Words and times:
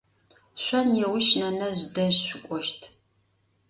Şso 0.61 0.79
nêuş 0.91 1.27
nenezj 1.39 1.81
dej 1.95 2.15
şsuk'oşt. 2.23 2.79